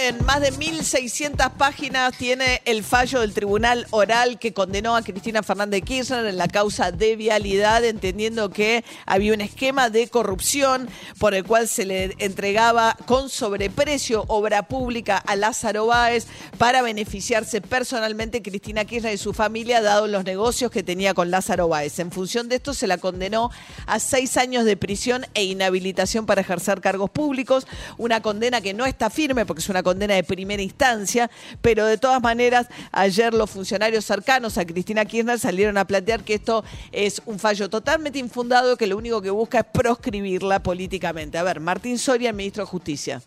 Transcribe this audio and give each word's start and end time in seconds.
Bien, 0.00 0.24
más 0.24 0.40
de 0.40 0.52
1.600 0.52 1.50
páginas 1.54 2.16
tiene 2.16 2.62
el 2.66 2.84
fallo 2.84 3.20
del 3.20 3.32
Tribunal 3.32 3.86
Oral 3.90 4.38
que 4.38 4.52
condenó 4.52 4.94
a 4.94 5.02
Cristina 5.02 5.42
Fernández 5.42 5.82
Kirchner 5.82 6.24
en 6.26 6.36
la 6.36 6.46
causa 6.46 6.92
de 6.92 7.16
vialidad, 7.16 7.84
entendiendo 7.84 8.50
que 8.50 8.84
había 9.06 9.34
un 9.34 9.40
esquema 9.40 9.90
de 9.90 10.06
corrupción 10.08 10.88
por 11.18 11.34
el 11.34 11.42
cual 11.42 11.66
se 11.66 11.84
le 11.84 12.14
entregaba 12.18 12.96
con 13.06 13.28
sobreprecio 13.28 14.24
obra 14.28 14.68
pública 14.68 15.16
a 15.16 15.34
Lázaro 15.34 15.86
Báez 15.86 16.26
para 16.58 16.80
beneficiarse 16.82 17.60
personalmente 17.60 18.42
Cristina 18.42 18.84
Kirchner 18.84 19.14
y 19.14 19.18
su 19.18 19.32
familia, 19.32 19.82
dado 19.82 20.06
los 20.06 20.24
negocios 20.24 20.70
que 20.70 20.84
tenía 20.84 21.12
con 21.12 21.32
Lázaro 21.32 21.66
Báez. 21.66 21.98
En 21.98 22.12
función 22.12 22.48
de 22.48 22.56
esto, 22.56 22.72
se 22.72 22.86
la 22.86 22.98
condenó 22.98 23.50
a 23.86 23.98
seis 23.98 24.36
años 24.36 24.64
de 24.64 24.76
prisión 24.76 25.26
e 25.34 25.42
inhabilitación 25.42 26.24
para 26.24 26.42
ejercer 26.42 26.80
cargos 26.80 27.10
públicos, 27.10 27.66
una 27.96 28.22
condena 28.22 28.60
que 28.60 28.74
no 28.74 28.86
está 28.86 29.10
firme 29.10 29.44
porque 29.44 29.60
es 29.60 29.68
una 29.68 29.82
condena 29.88 30.14
de 30.14 30.22
primera 30.22 30.62
instancia, 30.62 31.30
pero 31.62 31.86
de 31.86 31.96
todas 31.96 32.22
maneras, 32.22 32.68
ayer 32.92 33.32
los 33.32 33.50
funcionarios 33.50 34.04
cercanos 34.04 34.58
a 34.58 34.66
Cristina 34.66 35.06
Kirchner 35.06 35.38
salieron 35.38 35.78
a 35.78 35.86
plantear 35.86 36.24
que 36.24 36.34
esto 36.34 36.62
es 36.92 37.22
un 37.24 37.38
fallo 37.38 37.70
totalmente 37.70 38.18
infundado 38.18 38.76
que 38.76 38.86
lo 38.86 38.98
único 38.98 39.22
que 39.22 39.30
busca 39.30 39.60
es 39.60 39.64
proscribirla 39.64 40.62
políticamente. 40.62 41.38
A 41.38 41.42
ver, 41.42 41.60
Martín 41.60 41.96
Soria, 41.96 42.34
ministro 42.34 42.64
de 42.64 42.70
Justicia. 42.70 43.22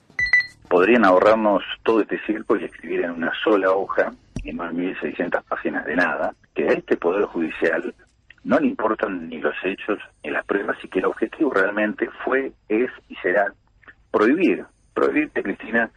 Podrían 0.69 1.03
ahorrarnos 1.03 1.63
todo 1.81 2.01
este 2.01 2.19
circo 2.27 2.55
y 2.57 2.65
escribir 2.65 3.01
en 3.05 3.11
una 3.11 3.31
sola 3.43 3.71
hoja, 3.71 4.13
en 4.43 4.55
más 4.55 4.75
de 4.75 4.93
1.600 4.95 5.43
páginas 5.49 5.83
de 5.85 5.95
nada, 5.95 6.35
que 6.53 6.69
a 6.69 6.73
este 6.73 6.95
Poder 6.95 7.25
Judicial 7.25 7.93
no 8.43 8.59
le 8.59 8.67
importan 8.67 9.29
ni 9.29 9.39
los 9.39 9.55
hechos 9.63 9.97
ni 10.23 10.29
las 10.29 10.45
pruebas 10.45 10.77
y 10.83 10.87
que 10.87 10.99
el 10.99 11.05
objetivo 11.05 11.51
realmente 11.51 12.07
fue, 12.23 12.51
es 12.69 12.91
y 13.09 13.15
será 13.15 13.51
prohibir, 14.11 14.65
prohibir 14.93 15.29
que 15.31 15.41
Cristina 15.41 15.89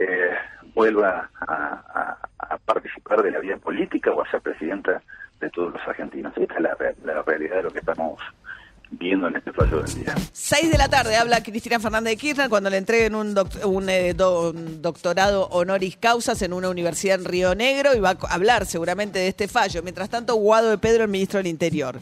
eh, 0.00 0.30
vuelva 0.74 1.30
a, 1.40 2.16
participar 2.64 3.22
de 3.22 3.32
la 3.32 3.40
vida 3.40 3.56
política 3.58 4.12
o 4.12 4.22
a 4.22 4.30
ser 4.30 4.40
presidenta 4.40 5.02
de 5.40 5.50
todos 5.50 5.72
los 5.72 5.82
argentinos. 5.86 6.32
Esta 6.36 6.54
es 6.54 6.60
la, 6.60 7.22
realidad 7.22 7.56
de 7.56 7.62
lo 7.64 7.70
que 7.70 7.80
estamos 7.80 8.18
viendo 8.90 9.28
en 9.28 9.36
este 9.36 9.52
fallo 9.52 9.82
del 9.82 9.94
día. 9.94 10.14
Seis 10.32 10.70
de 10.70 10.78
la 10.78 10.88
tarde 10.88 11.16
habla 11.16 11.42
Cristina 11.42 11.78
Fernández 11.78 12.12
de 12.12 12.16
Kirchner 12.16 12.48
cuando 12.48 12.70
le 12.70 12.78
entreguen 12.78 13.14
un, 13.14 13.36
eh, 13.88 14.14
un, 14.14 14.82
doctorado 14.82 15.48
honoris 15.50 15.96
causas 15.96 16.40
en 16.42 16.52
una 16.52 16.70
universidad 16.70 17.18
en 17.18 17.24
Río 17.24 17.54
Negro 17.54 17.94
y 17.94 18.00
va 18.00 18.10
a 18.10 18.34
hablar 18.34 18.66
seguramente 18.66 19.18
de 19.18 19.28
este 19.28 19.48
fallo. 19.48 19.82
Mientras 19.82 20.08
tanto, 20.08 20.34
Guado 20.36 20.70
de 20.70 20.78
Pedro, 20.78 21.04
el 21.04 21.10
ministro 21.10 21.38
del 21.38 21.48
Interior. 21.48 21.98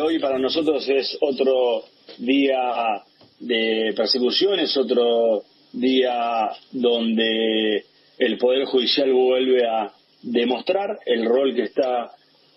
Hoy 0.00 0.18
para 0.18 0.38
nosotros 0.38 0.86
es 0.88 1.16
otro 1.20 1.84
día 2.18 3.02
de 3.40 3.92
persecución, 3.96 4.60
es 4.60 4.76
otro 4.76 5.42
día 5.76 6.50
donde 6.72 7.84
el 8.18 8.38
Poder 8.38 8.64
Judicial 8.64 9.12
vuelve 9.12 9.66
a 9.66 9.92
demostrar 10.22 10.98
el 11.06 11.24
rol 11.26 11.54
que 11.54 11.64
está 11.64 12.10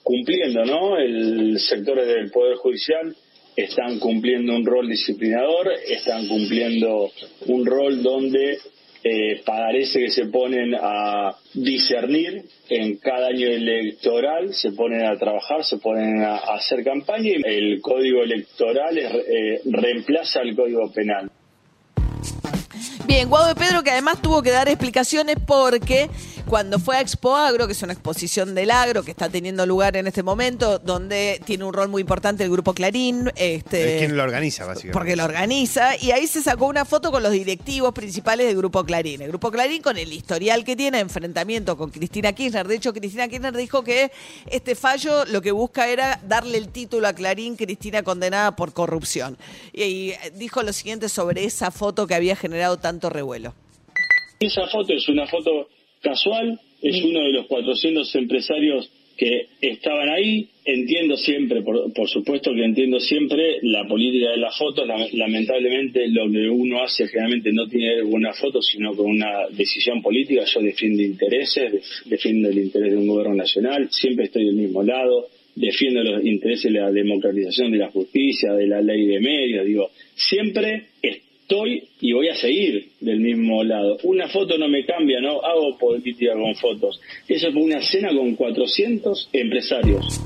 cumpliendo, 0.04 0.66
¿no? 0.66 0.98
El 0.98 1.60
sector 1.60 2.04
del 2.04 2.32
Poder 2.32 2.56
Judicial 2.58 3.16
están 3.56 4.00
cumpliendo 4.00 4.56
un 4.56 4.66
rol 4.66 4.88
disciplinador, 4.88 5.70
están 5.88 6.28
cumpliendo 6.28 7.10
un 7.48 7.66
rol 7.66 8.02
donde 8.02 8.58
eh, 9.04 9.42
parece 9.46 10.00
que 10.00 10.12
se 10.12 10.26
ponen 10.26 10.76
a 10.76 11.36
discernir 11.54 12.44
en 12.70 12.98
cada 12.98 13.28
año 13.28 13.48
electoral, 13.48 14.54
se 14.54 14.72
ponen 14.72 15.06
a 15.06 15.18
trabajar, 15.18 15.64
se 15.64 15.78
ponen 15.78 16.22
a, 16.22 16.36
hacer 16.36 16.84
campaña 16.84 17.30
y 17.30 17.42
el 17.46 17.82
código 17.82 18.24
electoral 18.24 18.98
eh, 18.98 19.62
reemplaza 19.66 20.42
el 20.42 20.56
código 20.56 20.92
penal. 20.92 21.30
Bien, 23.10 23.28
Guado 23.28 23.48
de 23.48 23.56
Pedro 23.56 23.82
que 23.82 23.90
además 23.90 24.22
tuvo 24.22 24.44
que 24.44 24.52
dar 24.52 24.70
explicaciones 24.70 25.38
porque 25.44 26.12
cuando 26.50 26.80
fue 26.80 26.98
a 26.98 27.02
Expo 27.02 27.36
Agro, 27.36 27.68
que 27.68 27.74
es 27.74 27.84
una 27.84 27.94
exposición 27.94 28.56
del 28.56 28.72
agro 28.72 29.04
que 29.04 29.12
está 29.12 29.30
teniendo 29.30 29.66
lugar 29.68 29.96
en 29.96 30.08
este 30.08 30.24
momento, 30.24 30.80
donde 30.80 31.40
tiene 31.46 31.64
un 31.64 31.74
rol 31.74 31.90
muy 31.90 32.02
importante 32.02 32.44
el 32.44 32.50
Grupo 32.50 32.74
Clarín. 32.74 33.32
Este, 33.36 33.94
es 33.94 34.00
quien 34.00 34.18
lo 34.18 34.24
organiza, 34.24 34.66
básicamente. 34.66 34.94
Porque 34.94 35.16
lo 35.16 35.26
organiza, 35.26 35.96
y 35.98 36.10
ahí 36.10 36.26
se 36.26 36.42
sacó 36.42 36.66
una 36.66 36.86
foto 36.86 37.12
con 37.12 37.22
los 37.22 37.32
directivos 37.32 37.94
principales 37.94 38.48
del 38.48 38.58
Grupo 38.58 38.84
Clarín. 38.84 39.22
El 39.22 39.30
Grupo 39.30 39.52
Clarín 39.52 39.84
con 39.84 39.98
el 39.98 40.12
historial 40.12 40.64
que 40.64 40.76
tiene, 40.76 41.00
enfrentamiento 41.00 41.78
con 41.78 41.92
Cristina 41.92 42.34
Kirchner. 42.34 42.68
De 42.68 42.76
hecho, 42.76 42.94
Cristina 42.94 43.28
Kirchner 43.28 43.56
dijo 43.56 43.84
que 43.84 44.12
este 44.50 44.74
fallo 44.74 45.26
lo 45.26 45.44
que 45.44 45.52
busca 45.52 45.88
era 45.88 46.20
darle 46.28 46.58
el 46.58 46.70
título 46.70 47.08
a 47.08 47.14
Clarín, 47.14 47.56
Cristina 47.58 48.02
condenada 48.02 48.56
por 48.56 48.74
corrupción. 48.74 49.38
Y, 49.72 50.14
dijo 50.34 50.64
lo 50.64 50.74
siguiente 50.74 51.10
sobre 51.10 51.44
esa 51.44 51.70
foto 51.70 52.08
que 52.08 52.16
había 52.16 52.36
generado 52.36 52.78
tanto 52.78 52.99
revuelo. 53.08 53.54
Esa 54.40 54.68
foto 54.68 54.94
es 54.94 55.08
una 55.08 55.28
foto 55.28 55.68
casual, 56.02 56.60
es 56.82 57.04
uno 57.04 57.20
de 57.22 57.34
los 57.34 57.48
400 57.48 58.16
empresarios 58.16 58.90
que 59.20 59.48
estaban 59.60 60.08
ahí. 60.10 60.48
Entiendo 60.64 61.18
siempre, 61.18 61.62
por, 61.62 62.08
supuesto 62.08 62.54
que 62.54 62.64
entiendo 62.64 63.00
siempre 63.00 63.58
la 63.64 63.86
política 63.86 64.32
de 64.32 64.38
la 64.38 64.52
foto. 64.52 64.86
lamentablemente 64.86 66.08
lo 66.08 66.32
que 66.32 66.48
uno 66.48 66.82
hace 66.82 67.08
generalmente 67.08 67.52
no 67.52 67.68
tiene 67.68 68.02
una 68.02 68.34
foto, 68.34 68.62
sino 68.62 68.96
con 68.96 69.08
una 69.08 69.48
decisión 69.50 70.02
política. 70.02 70.46
Yo 70.46 70.62
defiendo 70.62 71.04
intereses, 71.04 72.04
defiendo 72.06 72.50
el 72.50 72.60
interés 72.60 72.92
de 72.92 72.98
un 72.98 73.08
gobierno 73.08 73.36
nacional, 73.36 73.90
siempre 73.92 74.26
estoy 74.26 74.46
del 74.46 74.56
mismo 74.56 74.84
lado, 74.84 75.28
defiendo 75.54 76.02
los 76.02 76.24
intereses 76.24 76.72
de 76.72 76.80
la 76.80 76.92
democratización 76.92 77.72
de 77.72 77.78
la 77.78 77.92
justicia, 77.92 78.54
de 78.54 78.68
la 78.68 78.82
ley 78.82 79.06
de 79.06 79.20
medios. 79.20 79.66
Digo, 79.66 79.90
siempre 80.16 80.86
estoy 81.50 81.84
y 82.00 82.14
voy 82.14 82.30
a 82.30 82.36
seguir 82.36 82.90
del 83.00 83.20
mismo 83.20 83.64
lado. 83.64 83.98
Una 84.04 84.30
foto 84.30 84.56
no 84.58 84.68
me 84.68 84.86
cambia, 84.86 85.20
no 85.20 85.42
hago 85.42 85.78
política 85.80 86.34
con 86.34 86.56
fotos. 86.56 87.02
Eso 87.28 87.52
fue 87.52 87.64
una 87.64 87.82
cena 87.82 88.10
con 88.10 88.36
400 88.36 89.30
empresarios. 89.34 90.22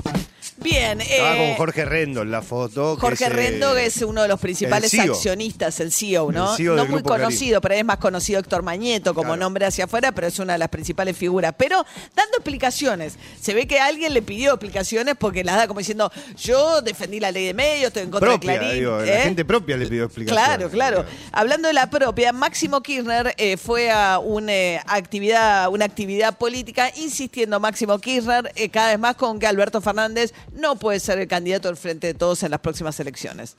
Bien. 0.64 0.98
Estaba 1.02 1.32
con 1.32 1.40
eh, 1.40 1.54
Jorge 1.58 1.84
Rendo 1.84 2.22
en 2.22 2.30
la 2.30 2.40
foto. 2.40 2.96
Jorge 2.96 3.28
Rendo 3.28 3.76
es 3.76 4.00
uno 4.00 4.22
de 4.22 4.28
los 4.28 4.40
principales 4.40 4.98
accionistas, 4.98 5.78
el 5.80 5.92
CEO, 5.92 6.32
¿no? 6.32 6.56
E 6.56 6.62
no 6.62 6.86
muy 6.86 7.02
conocido, 7.02 7.60
pero 7.60 7.74
es 7.74 7.84
más 7.84 7.98
conocido 7.98 8.40
Héctor 8.40 8.62
Mañeto 8.62 9.14
como 9.14 9.36
nombre 9.36 9.66
hacia 9.66 9.84
afuera, 9.84 10.12
pero 10.12 10.26
es 10.26 10.38
una 10.38 10.54
de 10.54 10.58
las 10.58 10.70
principales 10.70 11.16
figuras. 11.16 11.54
Pero 11.58 11.84
dando 12.16 12.38
explicaciones. 12.38 13.18
Se 13.40 13.52
ve 13.52 13.66
que 13.66 13.78
alguien 13.78 14.14
le 14.14 14.22
pidió 14.22 14.52
explicaciones 14.52 15.16
porque 15.18 15.44
las 15.44 15.56
da 15.56 15.68
como 15.68 15.80
diciendo, 15.80 16.10
yo 16.36 16.80
defendí 16.80 17.20
la 17.20 17.30
ley 17.30 17.46
de 17.46 17.54
medios, 17.54 17.88
estoy 17.88 18.04
en 18.04 18.10
contra 18.10 18.30
de 18.32 18.38
Clarín. 18.38 18.84
la 18.84 19.04
¿eh? 19.04 19.22
gente 19.24 19.44
propia 19.44 19.76
le 19.76 19.86
pidió 19.86 20.04
explicaciones. 20.04 20.70
Claro, 20.70 20.70
claro. 20.70 21.04
Hablando 21.30 21.68
de 21.68 21.74
la 21.74 21.90
propia, 21.90 22.32
Máximo 22.32 22.82
Kirchner 22.82 23.34
eh, 23.36 23.58
fue 23.58 23.90
a 23.90 24.18
una 24.18 24.52
actividad, 24.86 25.68
una 25.68 25.84
actividad 25.84 26.38
política 26.38 26.90
insistiendo 26.96 27.60
Máximo 27.60 27.98
Kirchner 27.98 28.50
cada 28.72 28.88
vez 28.88 28.98
más 28.98 29.16
con 29.16 29.38
que 29.38 29.46
Alberto 29.46 29.82
Fernández 29.82 30.32
no 30.54 30.78
puede 30.78 31.00
ser 31.00 31.18
el 31.18 31.28
candidato 31.28 31.68
al 31.68 31.76
frente 31.76 32.08
de 32.08 32.14
todos 32.14 32.42
en 32.42 32.50
las 32.50 32.60
próximas 32.60 32.98
elecciones. 33.00 33.56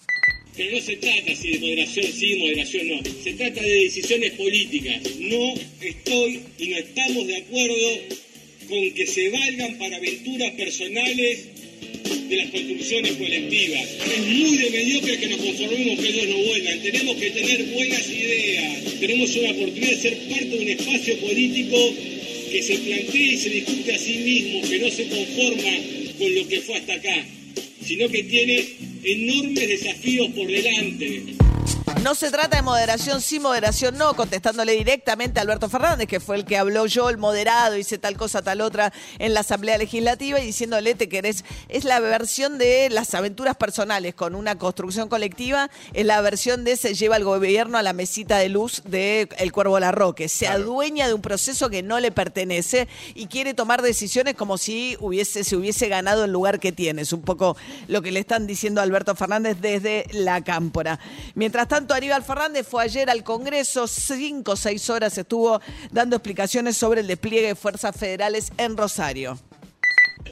Pero 0.55 0.71
no 0.71 0.81
se 0.81 0.95
trata 0.95 1.35
si 1.35 1.51
de 1.51 1.59
moderación 1.59 2.05
sí, 2.05 2.35
moderación 2.37 2.87
no. 2.87 3.23
Se 3.23 3.33
trata 3.33 3.61
de 3.61 3.75
decisiones 3.83 4.31
políticas. 4.33 5.01
No 5.19 5.53
estoy 5.81 6.41
y 6.57 6.67
no 6.69 6.77
estamos 6.77 7.27
de 7.27 7.37
acuerdo 7.37 7.75
con 8.69 8.93
que 8.93 9.05
se 9.05 9.29
valgan 9.29 9.77
para 9.77 9.97
aventuras 9.97 10.51
personales 10.51 11.45
de 12.29 12.35
las 12.37 12.49
construcciones 12.51 13.11
colectivas. 13.13 13.83
Es 13.83 14.19
muy 14.27 14.57
de 14.57 14.69
mediocre 14.69 15.17
que 15.17 15.27
nos 15.27 15.37
conformemos 15.39 15.99
que 15.99 16.09
ellos 16.09 16.27
no 16.29 16.37
vuelvan. 16.37 16.81
Tenemos 16.81 17.17
que 17.17 17.31
tener 17.31 17.63
buenas 17.65 18.09
ideas. 18.09 18.99
Tenemos 18.99 19.35
una 19.35 19.51
oportunidad 19.51 19.89
de 19.89 19.97
ser 19.97 20.17
parte 20.29 20.45
de 20.45 20.57
un 20.57 20.69
espacio 20.69 21.19
político 21.19 21.93
que 22.55 22.63
se 22.63 22.77
plantea 22.77 23.33
y 23.33 23.37
se 23.37 23.49
discute 23.49 23.93
a 23.93 23.99
sí 23.99 24.13
mismo, 24.13 24.61
que 24.61 24.79
no 24.79 24.89
se 24.89 25.07
conforma 25.09 25.71
con 26.17 26.35
lo 26.35 26.47
que 26.47 26.61
fue 26.61 26.77
hasta 26.77 26.93
acá, 26.93 27.25
sino 27.85 28.07
que 28.07 28.23
tiene 28.23 28.63
enormes 29.03 29.67
desafíos 29.67 30.29
por 30.29 30.47
delante. 30.47 31.34
No 32.05 32.13
se 32.13 32.29
trata 32.29 32.57
de 32.57 32.61
moderación, 32.61 33.19
sí, 33.19 33.39
moderación 33.39 33.97
no, 33.97 34.13
contestándole 34.13 34.73
directamente 34.73 35.39
a 35.39 35.41
Alberto 35.41 35.69
Fernández, 35.69 36.07
que 36.07 36.19
fue 36.19 36.35
el 36.35 36.45
que 36.45 36.55
habló 36.55 36.85
yo, 36.85 37.09
el 37.09 37.17
moderado, 37.17 37.77
hice 37.77 37.97
tal 37.97 38.15
cosa, 38.15 38.43
tal 38.43 38.61
otra 38.61 38.93
en 39.17 39.33
la 39.33 39.39
Asamblea 39.39 39.79
Legislativa 39.79 40.39
y 40.39 40.45
diciéndole 40.45 40.93
te 40.93 41.09
querés, 41.09 41.43
es 41.67 41.83
la 41.83 41.99
versión 41.99 42.59
de 42.59 42.91
las 42.91 43.15
aventuras 43.15 43.55
personales 43.55 44.13
con 44.13 44.35
una 44.35 44.55
construcción 44.59 45.09
colectiva, 45.09 45.71
es 45.93 46.05
la 46.05 46.21
versión 46.21 46.63
de 46.63 46.77
se 46.77 46.93
lleva 46.93 47.17
el 47.17 47.23
gobierno 47.23 47.79
a 47.79 47.81
la 47.81 47.93
mesita 47.93 48.37
de 48.37 48.49
luz 48.49 48.83
de 48.85 49.27
El 49.39 49.51
Cuervo 49.51 49.79
Larroque, 49.79 50.29
se 50.29 50.47
adueña 50.47 51.07
de 51.07 51.15
un 51.15 51.23
proceso 51.23 51.71
que 51.71 51.81
no 51.81 51.99
le 51.99 52.11
pertenece 52.11 52.87
y 53.15 53.25
quiere 53.25 53.55
tomar 53.55 53.81
decisiones 53.81 54.35
como 54.35 54.59
si 54.59 54.95
hubiese, 54.99 55.43
se 55.43 55.55
hubiese 55.55 55.87
ganado 55.87 56.25
el 56.25 56.31
lugar 56.31 56.59
que 56.59 56.71
tiene. 56.71 57.01
Es 57.01 57.13
un 57.13 57.23
poco 57.23 57.57
lo 57.87 58.03
que 58.03 58.11
le 58.11 58.19
están 58.19 58.45
diciendo 58.45 58.79
a 58.79 58.83
Alberto 58.83 59.15
Fernández 59.15 59.57
desde 59.59 60.05
la 60.11 60.43
cámpora. 60.43 60.99
Mientras 61.33 61.67
tanto, 61.67 61.94
Aníbal 61.95 62.23
Fernández 62.23 62.67
fue 62.67 62.83
ayer 62.83 63.09
al 63.09 63.23
Congreso, 63.23 63.87
cinco 63.87 64.51
o 64.53 64.55
seis 64.55 64.89
horas 64.89 65.17
estuvo 65.17 65.59
dando 65.91 66.15
explicaciones 66.17 66.77
sobre 66.77 67.01
el 67.01 67.07
despliegue 67.07 67.47
de 67.47 67.55
fuerzas 67.55 67.95
federales 67.97 68.51
en 68.57 68.77
Rosario. 68.77 69.39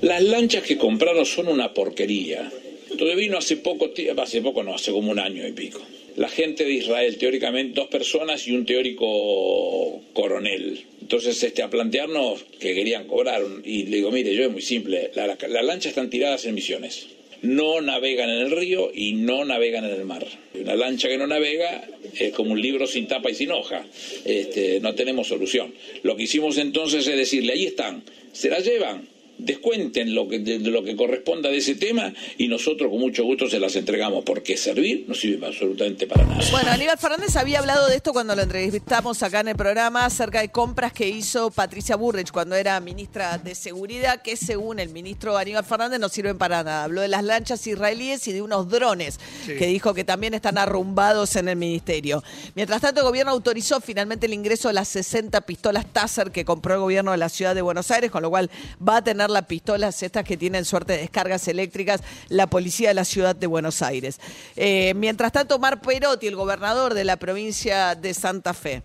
Las 0.01 0.21
lanchas 0.21 0.63
que 0.63 0.77
compraron 0.77 1.25
son 1.25 1.48
una 1.48 1.74
porquería. 1.74 2.51
Entonces 2.92 3.15
vino 3.18 3.38
hace 3.38 3.57
poco, 3.57 3.89
hace 4.21 4.42
poco 4.42 4.62
no, 4.63 4.75
hace 4.75 4.92
como 4.92 5.10
un 5.12 5.19
año 5.19 5.48
y 5.48 5.51
pico. 5.54 5.80
La 6.15 6.30
gente 6.30 6.63
de 6.63 6.74
Israel, 6.74 7.18
teóricamente, 7.18 7.74
dos 7.80 7.88
personas 7.88 8.45
y 8.48 8.51
un 8.51 8.65
teórico 8.68 10.01
coronel. 10.13 10.86
Entonces, 11.01 11.42
este, 11.44 11.63
a 11.63 11.69
plantearnos 11.69 12.44
que 12.60 12.75
querían 12.75 13.07
cobrar. 13.07 13.42
Y 13.63 13.83
le 13.88 13.98
digo, 13.98 14.12
mire, 14.12 14.36
yo 14.36 14.44
es 14.44 14.51
muy 14.51 14.62
simple. 14.62 15.10
La- 15.15 15.25
la- 15.25 15.38
las 15.48 15.65
lanchas 15.65 15.89
están 15.89 16.10
tiradas 16.12 16.45
en 16.45 16.54
misiones. 16.54 17.07
No 17.44 17.81
navegan 17.81 18.30
en 18.30 18.40
el 18.40 18.51
río 18.51 18.90
y 18.94 19.13
no 19.13 19.44
navegan 19.44 19.86
en 19.86 19.92
el 19.92 20.06
mar. 20.06 20.25
Una 20.54 20.75
lancha 20.75 21.10
que 21.10 21.18
no 21.18 21.28
navega 21.28 21.86
es 22.18 22.34
como 22.34 22.54
un 22.54 22.62
libro 22.62 22.88
sin 22.88 23.07
tapa 23.07 23.30
y 23.30 23.36
sin 23.36 23.51
hoja. 23.51 23.86
Este, 24.24 24.80
no 24.80 24.95
tenemos 24.95 25.28
solución. 25.28 25.74
Lo 26.04 26.16
que 26.16 26.24
hicimos 26.24 26.57
entonces 26.57 27.06
es 27.06 27.18
decirle, 27.18 27.54
ahí 27.54 27.66
están, 27.66 28.04
se 28.31 28.50
las 28.50 28.63
llevan, 28.63 29.10
descuenten 29.38 30.14
lo 30.14 30.28
que, 30.28 30.40
de, 30.40 30.60
de 30.60 30.70
lo 30.72 30.84
que 30.84 30.96
corresponda 30.96 31.50
de 31.50 31.58
ese 31.58 31.76
tema 31.76 32.14
y 32.38 32.48
nosotros 32.48 32.90
con 32.90 33.00
mucho 33.00 33.24
gusto 33.24 33.50
se 33.50 33.60
las 33.60 33.76
entregamos, 33.76 34.24
porque 34.24 34.58
servir 34.58 35.06
no 35.08 35.14
sirve 35.14 35.48
absolutamente 35.48 36.08
para 36.08 36.26
nada. 36.26 36.44
Bueno, 36.52 36.72
Aníbal 36.72 36.98
Fernández 36.98 37.36
había 37.36 37.60
hablado 37.60 37.88
de 37.88 37.96
esto 37.96 38.14
cuando 38.14 38.36
lo 38.36 38.42
entrevistamos 38.42 39.22
acá 39.24 39.42
en 39.42 39.50
el 39.50 39.56
programa 39.56 40.06
acerca 40.06 40.42
de 40.42 40.50
compras 40.50 40.94
que 40.94 41.10
hizo 41.10 41.52
Patricia 41.52 41.96
Burrich 41.96 42.32
cuando 42.32 42.56
era 42.56 42.80
ministra 42.80 43.38
de 43.38 43.56
Seguridad, 43.56 44.22
que 44.22 44.38
según 44.38 44.80
el 44.80 44.90
ministro 44.90 45.38
Aníbal 45.38 45.66
Fernández 45.66 46.00
no 46.00 46.10
sirven 46.10 46.38
para 46.38 46.64
nada. 46.64 46.84
Habló 46.84 47.02
de 47.02 47.08
las 47.08 47.24
lanchas 47.24 47.66
israelíes 47.68 48.28
y 48.28 48.34
de 48.34 48.42
unos 48.42 48.70
drones 48.70 49.20
que 49.46 49.68
dijo 49.68 49.94
que 49.94 50.04
también 50.04 50.34
están 50.34 50.58
arrumbados 50.58 51.36
en 51.36 51.48
el 51.48 51.56
ministerio. 51.56 52.24
Mientras 52.56 52.82
tanto, 52.82 53.02
el 53.02 53.08
gobierno 53.08 53.32
autorizó 53.32 53.82
finalmente 53.82 54.26
el 54.26 54.34
ingreso 54.34 54.68
de 54.68 54.76
las 54.76 54.88
60 54.90 55.42
pistolas 55.42 55.86
Taser 55.92 56.32
que 56.32 56.46
compró 56.46 56.76
el 56.76 56.80
gobierno 56.80 57.12
de 57.12 57.18
la 57.18 57.30
ciudad 57.30 57.56
de 57.56 57.62
Buenos 57.62 57.92
Aires, 57.92 58.12
con 58.12 58.22
lo 58.22 58.30
cual 58.30 58.50
va 58.88 58.98
a 58.98 59.04
tener 59.04 59.23
las 59.30 59.46
pistolas 59.46 60.02
estas 60.04 60.24
que 60.24 60.38
tienen 60.38 60.66
suerte 60.66 60.94
de 60.94 61.00
descargas 61.00 61.48
eléctricas 61.48 62.02
la 62.30 62.48
policía 62.48 62.90
de 62.90 62.94
la 62.94 63.06
ciudad 63.06 63.36
de 63.36 63.48
Buenos 63.48 63.81
Aires. 63.81 64.20
Eh, 64.56 64.94
mientras 64.96 65.31
tanto, 65.31 65.60
Mar 65.60 65.81
Perotti, 65.81 66.28
el 66.28 66.36
gobernador 66.36 66.94
de 66.94 67.04
la 67.04 67.18
provincia 67.18 67.96
de 67.96 68.14
Santa 68.14 68.54
Fe. 68.54 68.84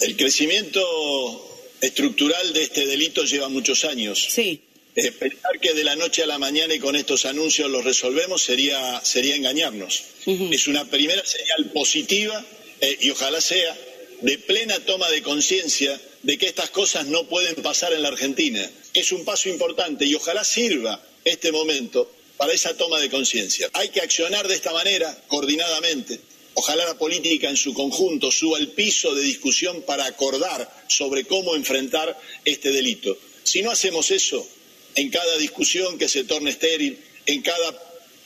El 0.00 0.16
crecimiento 0.16 0.80
estructural 1.80 2.52
de 2.52 2.62
este 2.62 2.86
delito 2.86 3.24
lleva 3.24 3.48
muchos 3.48 3.84
años. 3.84 4.26
Sí. 4.30 4.62
Eh, 4.96 5.12
pensar 5.12 5.60
que 5.60 5.72
de 5.72 5.84
la 5.84 5.94
noche 5.94 6.22
a 6.22 6.26
la 6.26 6.38
mañana 6.38 6.74
y 6.74 6.78
con 6.78 6.96
estos 6.96 7.24
anuncios 7.24 7.70
los 7.70 7.84
resolvemos 7.84 8.42
sería, 8.42 9.00
sería 9.04 9.36
engañarnos. 9.36 10.02
Es 10.26 10.66
una 10.66 10.84
primera 10.84 11.24
señal 11.24 11.70
positiva 11.72 12.44
eh, 12.80 12.98
y 13.00 13.10
ojalá 13.10 13.40
sea 13.40 13.76
de 14.20 14.38
plena 14.38 14.78
toma 14.80 15.08
de 15.08 15.22
conciencia 15.22 15.98
de 16.22 16.38
que 16.38 16.46
estas 16.46 16.70
cosas 16.70 17.06
no 17.06 17.24
pueden 17.24 17.56
pasar 17.56 17.92
en 17.92 18.02
la 18.02 18.08
Argentina. 18.08 18.68
Es 18.94 19.12
un 19.12 19.24
paso 19.24 19.48
importante 19.48 20.04
y 20.04 20.14
ojalá 20.14 20.44
sirva 20.44 21.02
este 21.24 21.52
momento 21.52 22.10
para 22.36 22.52
esa 22.52 22.76
toma 22.76 22.98
de 22.98 23.10
conciencia. 23.10 23.68
Hay 23.72 23.90
que 23.90 24.00
accionar 24.00 24.48
de 24.48 24.54
esta 24.54 24.72
manera, 24.72 25.16
coordinadamente. 25.28 26.20
Ojalá 26.54 26.84
la 26.84 26.98
política 26.98 27.48
en 27.48 27.56
su 27.56 27.74
conjunto 27.74 28.30
suba 28.30 28.58
al 28.58 28.68
piso 28.68 29.14
de 29.14 29.22
discusión 29.22 29.82
para 29.82 30.06
acordar 30.06 30.70
sobre 30.88 31.24
cómo 31.24 31.54
enfrentar 31.54 32.18
este 32.44 32.70
delito. 32.70 33.16
Si 33.44 33.62
no 33.62 33.70
hacemos 33.70 34.10
eso, 34.10 34.46
en 34.94 35.10
cada 35.10 35.36
discusión 35.38 35.98
que 35.98 36.08
se 36.08 36.24
torne 36.24 36.50
estéril, 36.50 36.98
en 37.26 37.42
cada 37.42 37.78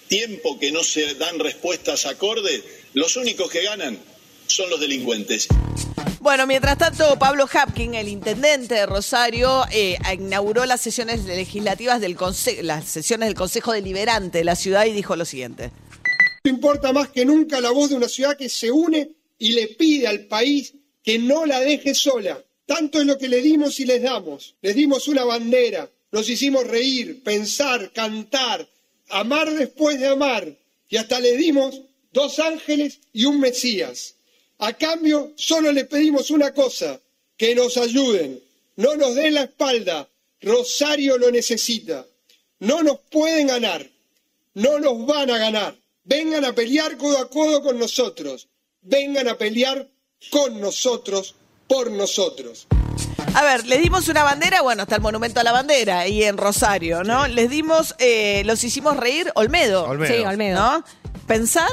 tiempo 0.08 0.58
que 0.58 0.73
no 0.73 0.82
se 0.82 1.14
dan 1.14 1.38
respuestas 1.38 2.06
acordes, 2.06 2.62
los 2.94 3.17
únicos 3.17 3.50
que 3.50 3.62
ganan 3.62 3.99
son 4.46 4.70
los 4.70 4.81
delincuentes. 4.81 5.49
Bueno, 6.24 6.46
mientras 6.46 6.78
tanto, 6.78 7.18
Pablo 7.18 7.46
Hapkin, 7.52 7.94
el 7.94 8.08
intendente 8.08 8.76
de 8.76 8.86
Rosario, 8.86 9.64
eh, 9.70 9.98
inauguró 10.18 10.64
las 10.64 10.80
sesiones 10.80 11.26
legislativas 11.26 12.00
del 12.00 12.16
Conse- 12.16 12.62
las 12.62 12.86
sesiones 12.86 13.28
del 13.28 13.36
Consejo 13.36 13.72
Deliberante 13.72 14.38
de 14.38 14.44
la 14.44 14.56
ciudad 14.56 14.86
y 14.86 14.92
dijo 14.92 15.16
lo 15.16 15.26
siguiente. 15.26 15.70
importa 16.44 16.94
más 16.94 17.08
que 17.10 17.26
nunca 17.26 17.60
la 17.60 17.70
voz 17.72 17.90
de 17.90 17.96
una 17.96 18.08
ciudad 18.08 18.38
que 18.38 18.48
se 18.48 18.70
une 18.70 19.10
y 19.38 19.52
le 19.52 19.66
pide 19.68 20.06
al 20.06 20.20
país 20.20 20.72
que 21.02 21.18
no 21.18 21.44
la 21.44 21.60
deje 21.60 21.94
sola. 21.94 22.42
Tanto 22.64 23.00
es 23.00 23.04
lo 23.06 23.18
que 23.18 23.28
le 23.28 23.42
dimos 23.42 23.78
y 23.80 23.84
les 23.84 24.00
damos. 24.00 24.54
Les 24.62 24.74
dimos 24.74 25.08
una 25.08 25.24
bandera, 25.24 25.90
nos 26.10 26.26
hicimos 26.30 26.66
reír, 26.66 27.22
pensar, 27.22 27.92
cantar, 27.92 28.66
amar 29.10 29.50
después 29.52 30.00
de 30.00 30.06
amar. 30.08 30.56
Y 30.88 30.96
hasta 30.96 31.20
le 31.20 31.36
dimos 31.36 31.82
dos 32.14 32.38
ángeles 32.38 33.00
y 33.12 33.26
un 33.26 33.40
Mesías. 33.40 34.14
A 34.58 34.72
cambio, 34.74 35.32
solo 35.36 35.72
le 35.72 35.84
pedimos 35.84 36.30
una 36.30 36.52
cosa, 36.52 37.00
que 37.36 37.54
nos 37.54 37.76
ayuden, 37.76 38.40
no 38.76 38.96
nos 38.96 39.14
den 39.14 39.34
la 39.34 39.42
espalda. 39.42 40.08
Rosario 40.40 41.18
lo 41.18 41.30
necesita. 41.30 42.06
No 42.60 42.82
nos 42.82 42.98
pueden 43.10 43.48
ganar, 43.48 43.88
no 44.54 44.78
nos 44.78 45.06
van 45.06 45.30
a 45.30 45.38
ganar. 45.38 45.76
Vengan 46.04 46.44
a 46.44 46.52
pelear 46.52 46.96
codo 46.96 47.18
a 47.18 47.28
codo 47.28 47.62
con 47.62 47.78
nosotros. 47.78 48.48
Vengan 48.82 49.28
a 49.28 49.38
pelear 49.38 49.88
con 50.30 50.60
nosotros, 50.60 51.34
por 51.66 51.90
nosotros. 51.90 52.66
A 53.34 53.42
ver, 53.42 53.66
les 53.66 53.82
dimos 53.82 54.08
una 54.08 54.22
bandera, 54.22 54.62
bueno, 54.62 54.82
está 54.82 54.96
el 54.96 55.02
monumento 55.02 55.40
a 55.40 55.44
la 55.44 55.52
bandera 55.52 56.00
ahí 56.00 56.22
en 56.22 56.36
Rosario, 56.36 57.02
¿no? 57.02 57.26
Les 57.26 57.50
dimos, 57.50 57.94
eh, 57.98 58.42
los 58.44 58.62
hicimos 58.62 58.96
reír, 58.96 59.32
Olmedo. 59.34 59.84
Olmedo. 59.84 60.14
Sí, 60.14 60.24
Olmedo. 60.24 60.60
¿No? 60.60 60.84
Pensar, 61.26 61.70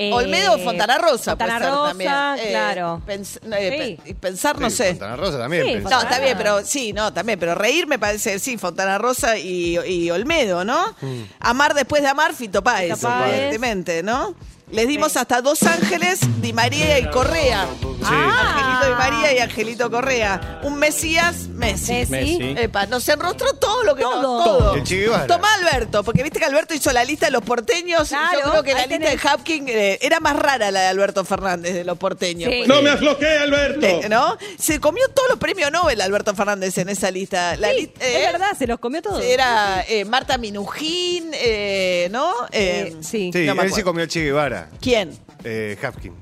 Eh, 0.00 0.12
Olmedo 0.12 0.54
o 0.54 0.58
Fontana 0.60 0.96
Rosa. 0.96 1.32
Fontana 1.32 1.58
puede 1.58 1.64
ser 1.64 1.70
Rosa, 1.74 1.88
también. 1.88 2.12
Eh, 2.38 2.50
claro. 2.50 3.02
pens- 3.04 3.40
eh, 3.52 3.96
Sí. 3.98 4.02
pe- 4.04 4.14
pensar, 4.14 4.60
no 4.60 4.70
Sí, 4.70 4.76
sé. 4.76 4.88
Fontana 4.90 5.16
Rosa 5.16 5.38
también. 5.38 5.64
Sí. 5.64 5.74
No, 5.90 6.00
está 6.00 6.18
bien, 6.20 6.38
pero 6.38 6.64
sí, 6.64 6.92
no, 6.92 7.12
también, 7.12 7.38
pero 7.38 7.56
reír 7.56 7.88
me 7.88 7.98
parece, 7.98 8.38
sí, 8.38 8.56
Fontana 8.58 8.96
Rosa 8.98 9.36
y, 9.36 9.76
y 9.86 10.10
Olmedo, 10.12 10.64
¿no? 10.64 10.94
Amar 11.40 11.74
después 11.74 12.00
de 12.02 12.08
amar, 12.08 12.32
Fito 12.32 12.62
Páez, 12.62 12.94
Fito 12.94 13.08
Páez. 13.08 13.32
evidentemente, 13.34 14.02
¿no? 14.04 14.34
Les 14.70 14.86
dimos 14.86 15.16
hasta 15.16 15.40
dos 15.42 15.62
ángeles, 15.64 16.20
Di 16.42 16.52
María 16.52 16.98
y 17.00 17.08
Correa. 17.10 17.66
Ah. 18.10 18.54
Angelito 18.78 18.86
Di 18.88 18.94
María 18.94 19.32
y 19.34 19.38
Angelito 19.38 19.90
Correa. 19.90 20.60
Un 20.62 20.74
Mesías, 20.78 21.48
Messi. 21.48 22.06
Messi. 22.08 22.54
Epa, 22.56 22.86
nos 22.86 23.08
enrostró 23.08 23.52
todo 23.54 23.84
lo 23.84 23.94
que 23.94 24.02
Todo. 24.02 24.22
nos- 24.22 24.44
todo. 24.44 24.74
El 24.74 24.84
Che 24.84 24.96
Guevara. 24.96 25.26
Tomá 25.26 25.48
Alberto, 25.54 26.02
porque 26.04 26.22
viste 26.22 26.38
que 26.38 26.44
Alberto 26.44 26.74
hizo 26.74 26.92
la 26.92 27.04
lista 27.04 27.26
de 27.26 27.32
los 27.32 27.42
porteños. 27.42 28.10
y 28.10 28.14
Yo 28.14 28.50
creo 28.50 28.62
que 28.62 28.72
la 28.74 28.80
ahí 28.80 28.88
lista 28.88 29.04
tenés. 29.04 29.22
de 29.22 29.28
Hapkin 29.28 29.68
eh, 29.68 29.98
era 30.00 30.20
más 30.20 30.36
rara 30.36 30.70
la 30.70 30.80
de 30.80 30.86
Alberto 30.86 31.24
Fernández 31.24 31.74
de 31.74 31.84
los 31.84 31.98
porteños. 31.98 32.50
Sí. 32.50 32.58
pues. 32.58 32.68
No 32.68 32.82
me 32.82 32.90
afloqué, 32.90 33.26
Alberto. 33.38 33.86
Eh, 33.86 34.06
¿No? 34.08 34.36
Se 34.58 34.80
comió 34.80 35.08
todos 35.08 35.28
los 35.30 35.38
premios 35.38 35.70
Nobel 35.70 36.00
Alberto 36.00 36.34
Fernández 36.34 36.76
en 36.78 36.88
esa 36.88 37.10
lista. 37.10 37.56
La 37.56 37.70
Sí, 37.70 37.74
li- 37.76 37.92
eh, 38.00 38.24
es 38.26 38.32
verdad, 38.32 38.56
se 38.58 38.66
los 38.66 38.78
comió 38.78 39.02
todos. 39.02 39.22
Era 39.22 39.84
eh, 39.88 40.04
Marta 40.04 40.38
Minujín, 40.38 41.30
eh, 41.34 42.08
¿no? 42.10 42.32
Eh, 42.52 42.92
Eh, 42.92 42.96
sí. 43.00 43.30
Sí, 43.32 43.44
no 43.46 43.54
me 43.54 43.62
él 43.62 43.68
se 43.68 43.74
acuerdo. 43.80 43.84
comió 43.84 44.02
el 44.04 44.08
Che 44.10 44.20
Guevara. 44.22 44.68
¿Quién? 44.80 45.18
Eh, 45.44 45.76
Hapkin. 45.82 46.14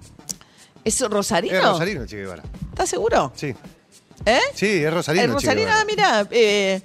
¿Es 0.86 1.00
Rosarino? 1.00 1.54
Es 1.56 1.64
Rosarino 1.64 2.02
el 2.02 2.06
Che 2.08 2.16
Guevara. 2.18 2.42
¿Estás 2.70 2.88
seguro? 2.88 3.32
Sí. 3.34 3.52
¿Eh? 4.24 4.38
Sí, 4.54 4.84
es 4.84 4.92
Rosarino 4.94 5.24
El 5.24 5.30
el 5.30 5.34
Rosarino, 5.34 5.70
ah, 5.72 5.84
mira, 5.86 6.26
eh, 6.30 6.80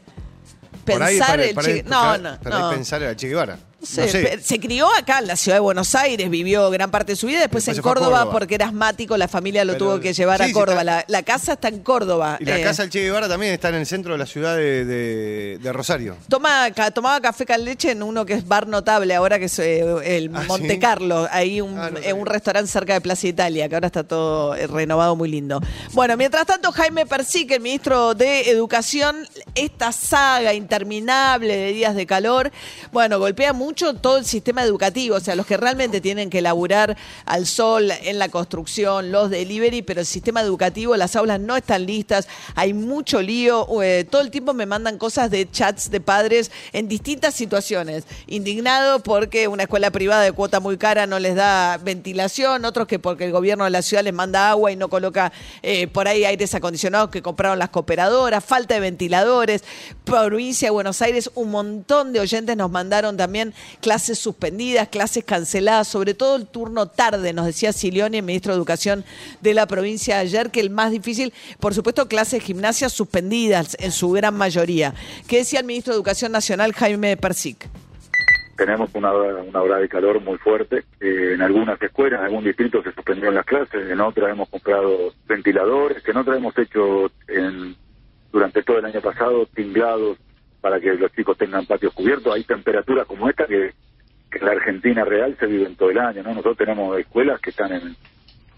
ahí, 1.05 1.17
pensar 1.17 1.27
para- 1.27 1.43
el 1.45 1.55
Che- 1.55 1.71
ahí- 1.71 1.83
No, 1.83 1.89
para- 2.01 2.17
no, 2.17 2.39
para 2.41 2.59
no. 2.59 2.67
ahí 2.69 2.75
pensar 2.75 3.03
al 3.03 3.15
Che 3.15 3.27
Guevara. 3.27 3.59
No 3.81 3.87
sé. 3.87 4.39
Se 4.41 4.59
crió 4.59 4.87
acá 4.95 5.19
en 5.19 5.27
la 5.27 5.35
ciudad 5.35 5.55
de 5.57 5.61
Buenos 5.61 5.95
Aires, 5.95 6.29
vivió 6.29 6.69
gran 6.69 6.91
parte 6.91 7.13
de 7.13 7.15
su 7.15 7.25
vida, 7.27 7.39
después, 7.39 7.65
Después 7.65 7.77
en 7.77 7.83
Córdoba, 7.83 8.17
Córdoba. 8.19 8.31
porque 8.31 8.55
era 8.55 8.67
asmático, 8.67 9.17
la 9.17 9.27
familia 9.27 9.65
lo 9.65 9.73
Pero- 9.73 9.85
tuvo 9.85 9.99
que 9.99 10.13
llevar 10.13 10.43
sí, 10.43 10.51
a 10.51 10.53
Córdoba. 10.53 10.83
La, 10.83 11.03
la 11.07 11.23
casa 11.23 11.53
está 11.53 11.67
en 11.67 11.79
Córdoba. 11.81 12.37
Y 12.39 12.45
la 12.45 12.59
eh, 12.59 12.63
casa 12.63 12.83
del 12.83 12.91
Che 12.91 13.01
Guevara 13.01 13.27
también 13.27 13.53
está 13.53 13.69
en 13.69 13.75
el 13.75 13.85
centro 13.87 14.13
de 14.13 14.19
la 14.19 14.25
ciudad 14.27 14.55
de, 14.55 14.85
de- 14.85 15.57
de 15.61 15.73
Rosario. 15.73 16.15
Toma, 16.29 16.69
ca- 16.71 16.91
tomaba 16.91 17.19
café 17.21 17.45
con 17.45 17.63
leche 17.65 17.91
en 17.91 18.03
uno 18.03 18.23
que 18.25 18.33
es 18.35 18.47
bar 18.47 18.67
notable 18.67 19.15
ahora, 19.15 19.39
que 19.39 19.45
es 19.45 19.57
eh, 19.59 19.83
el 20.17 20.29
¿Ah, 20.35 20.43
Monte 20.47 20.73
sí? 20.75 20.79
Carlo. 20.79 21.27
Ahí 21.31 21.59
un, 21.59 21.77
Ah, 21.77 21.89
no 21.89 21.97
eh, 21.99 22.13
un 22.13 22.25
restaurante 22.27 22.69
cerca 22.71 22.93
de 22.93 23.01
Plaza 23.01 23.27
Italia, 23.27 23.67
que 23.67 23.75
ahora 23.75 23.87
está 23.87 24.03
todo 24.03 24.55
renovado, 24.67 25.15
muy 25.15 25.29
lindo. 25.29 25.59
Bueno, 25.93 26.15
mientras 26.17 26.45
tanto, 26.45 26.71
Jaime 26.71 27.05
Persique, 27.07 27.55
el 27.55 27.61
ministro 27.61 28.13
de 28.13 28.49
Educación, 28.49 29.27
esta 29.55 29.91
saga 29.91 30.53
interminable 30.53 31.55
de 31.55 31.73
días 31.73 31.95
de 31.95 32.05
calor, 32.05 32.51
bueno, 32.91 33.17
golpea 33.19 33.53
mucho 33.53 33.70
mucho 33.71 33.93
todo 33.93 34.17
el 34.17 34.25
sistema 34.25 34.63
educativo, 34.63 35.15
o 35.15 35.19
sea, 35.21 35.33
los 35.33 35.45
que 35.45 35.55
realmente 35.55 36.01
tienen 36.01 36.29
que 36.29 36.41
laburar 36.41 36.97
al 37.23 37.47
sol 37.47 37.89
en 38.03 38.19
la 38.19 38.27
construcción, 38.27 39.13
los 39.13 39.29
delivery, 39.29 39.81
pero 39.81 40.01
el 40.01 40.05
sistema 40.05 40.41
educativo, 40.41 40.97
las 40.97 41.15
aulas 41.15 41.39
no 41.39 41.55
están 41.55 41.85
listas, 41.85 42.27
hay 42.53 42.73
mucho 42.73 43.21
lío, 43.21 43.65
eh, 43.81 44.03
todo 44.03 44.23
el 44.23 44.29
tiempo 44.29 44.53
me 44.53 44.65
mandan 44.65 44.97
cosas 44.97 45.31
de 45.31 45.49
chats 45.49 45.89
de 45.89 46.01
padres 46.01 46.51
en 46.73 46.89
distintas 46.89 47.33
situaciones, 47.33 48.03
indignado 48.27 48.99
porque 48.99 49.47
una 49.47 49.63
escuela 49.63 49.89
privada 49.89 50.23
de 50.23 50.33
cuota 50.33 50.59
muy 50.59 50.77
cara 50.77 51.07
no 51.07 51.17
les 51.17 51.35
da 51.35 51.77
ventilación, 51.77 52.65
otros 52.65 52.87
que 52.87 52.99
porque 52.99 53.23
el 53.23 53.31
gobierno 53.31 53.63
de 53.63 53.69
la 53.69 53.81
ciudad 53.81 54.03
les 54.03 54.13
manda 54.13 54.49
agua 54.49 54.73
y 54.73 54.75
no 54.75 54.89
coloca 54.89 55.31
eh, 55.63 55.87
por 55.87 56.09
ahí 56.09 56.25
aires 56.25 56.53
acondicionados 56.55 57.09
que 57.09 57.21
compraron 57.21 57.57
las 57.57 57.69
cooperadoras, 57.69 58.43
falta 58.43 58.73
de 58.73 58.81
ventiladores, 58.81 59.63
provincia 60.03 60.67
de 60.67 60.71
Buenos 60.71 61.01
Aires, 61.01 61.31
un 61.35 61.51
montón 61.51 62.11
de 62.11 62.19
oyentes 62.19 62.57
nos 62.57 62.69
mandaron 62.69 63.15
también 63.15 63.53
clases 63.81 64.19
suspendidas, 64.19 64.87
clases 64.89 65.23
canceladas, 65.23 65.87
sobre 65.87 66.13
todo 66.13 66.35
el 66.35 66.47
turno 66.47 66.87
tarde, 66.87 67.33
nos 67.33 67.45
decía 67.45 67.73
Silioni, 67.73 68.17
el 68.17 68.23
ministro 68.23 68.53
de 68.53 68.57
Educación 68.57 69.05
de 69.41 69.53
la 69.53 69.67
provincia 69.67 70.19
ayer, 70.19 70.51
que 70.51 70.59
el 70.59 70.69
más 70.69 70.91
difícil, 70.91 71.33
por 71.59 71.73
supuesto, 71.73 72.07
clases 72.07 72.43
gimnasia 72.43 72.89
suspendidas 72.89 73.77
en 73.79 73.91
su 73.91 74.11
gran 74.11 74.35
mayoría. 74.35 74.93
¿Qué 75.27 75.37
decía 75.37 75.59
el 75.59 75.65
ministro 75.65 75.93
de 75.93 75.97
Educación 75.97 76.31
Nacional, 76.31 76.73
Jaime 76.73 77.17
Persic? 77.17 77.67
tenemos 78.61 78.91
una, 78.93 79.11
una 79.11 79.59
hora 79.59 79.77
de 79.77 79.89
calor 79.89 80.21
muy 80.21 80.37
fuerte. 80.37 80.83
Eh, 80.99 81.31
en 81.33 81.41
algunas 81.41 81.81
escuelas, 81.81 82.19
en 82.19 82.25
algún 82.27 82.43
distrito 82.43 82.83
se 82.83 82.91
suspendieron 82.91 83.33
las 83.33 83.45
clases, 83.45 83.89
en 83.89 83.99
otras 83.99 84.29
hemos 84.29 84.49
comprado 84.49 85.13
ventiladores, 85.27 86.07
en 86.07 86.17
otras 86.17 86.37
hemos 86.37 86.55
hecho 86.59 87.11
en, 87.27 87.75
durante 88.31 88.61
todo 88.61 88.77
el 88.77 88.85
año 88.85 89.01
pasado 89.01 89.47
tinglados 89.47 90.19
para 90.61 90.79
que 90.79 90.93
los 90.93 91.11
chicos 91.13 91.37
tengan 91.37 91.65
patios 91.65 91.93
cubiertos. 91.93 92.33
Hay 92.33 92.43
temperaturas 92.43 93.05
como 93.07 93.29
esta 93.29 93.45
que, 93.45 93.73
que 94.31 94.37
en 94.37 94.45
la 94.45 94.51
Argentina 94.51 95.03
real 95.03 95.35
se 95.39 95.47
viven 95.47 95.75
todo 95.75 95.89
el 95.89 95.97
año. 95.97 96.23
¿no? 96.23 96.29
Nosotros 96.29 96.57
tenemos 96.57 96.97
escuelas 96.99 97.41
que 97.41 97.49
están 97.49 97.73
en 97.73 97.95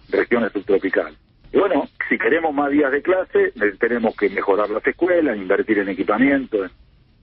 regiones 0.10 0.52
subtropicales. 0.52 1.18
Y 1.52 1.58
bueno, 1.58 1.88
si 2.10 2.18
queremos 2.18 2.54
más 2.54 2.72
días 2.72 2.92
de 2.92 3.02
clase, 3.02 3.54
eh, 3.56 3.76
tenemos 3.80 4.16
que 4.16 4.30
mejorar 4.30 4.70
las 4.70 4.86
escuelas, 4.86 5.38
invertir 5.38 5.80
en 5.80 5.90
equipamiento, 5.90 6.64
en, 6.64 6.72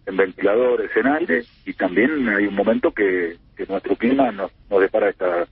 en 0.06 0.16
ventiladores, 0.16 0.90
en 0.96 1.06
aire, 1.06 1.44
y 1.66 1.74
también 1.74 2.28
hay 2.28 2.46
un 2.46 2.54
momento 2.54 2.92
que, 2.92 3.36
que 3.56 3.66
nuestro 3.66 3.96
clima 3.96 4.30
nos, 4.30 4.52
nos 4.70 4.80
depara 4.80 5.10
esta, 5.10 5.46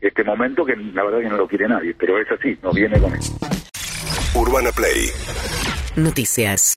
este 0.00 0.24
momento 0.24 0.64
que 0.64 0.74
la 0.76 1.04
verdad 1.04 1.20
que 1.20 1.28
no 1.28 1.36
lo 1.36 1.46
quiere 1.46 1.68
nadie, 1.68 1.94
pero 1.98 2.18
es 2.18 2.30
así, 2.30 2.58
nos 2.62 2.74
viene 2.74 2.98
con 2.98 3.14
eso. 3.14 3.38
Urbana 4.34 4.70
Play 4.72 5.10
Noticias. 5.96 6.72